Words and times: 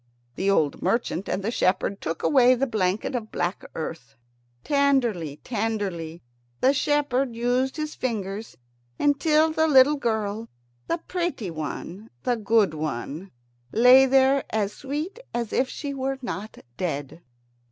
The 0.33 0.49
old 0.49 0.81
merchant 0.81 1.29
and 1.29 1.43
the 1.43 1.51
shepherd 1.51 2.01
took 2.01 2.23
away 2.23 2.55
the 2.55 2.65
blanket 2.65 3.13
of 3.13 3.31
black 3.31 3.63
earth. 3.75 4.15
Tenderly, 4.63 5.35
tenderly 5.43 6.23
the 6.59 6.73
shepherd 6.73 7.35
used 7.35 7.77
his 7.77 7.93
fingers, 7.93 8.57
until 8.97 9.51
the 9.51 9.67
little 9.67 9.97
girl, 9.97 10.49
the 10.87 10.97
pretty 10.97 11.51
one, 11.51 12.09
the 12.23 12.35
good 12.35 12.73
one, 12.73 13.29
lay 13.71 14.07
there 14.07 14.43
as 14.49 14.73
sweet 14.73 15.19
as 15.35 15.53
if 15.53 15.69
she 15.69 15.93
were 15.93 16.17
not 16.23 16.57
dead. 16.77 17.21